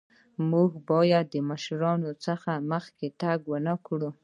[0.49, 4.09] مونږ باید د مشرانو څخه مخکې تګ ونکړو.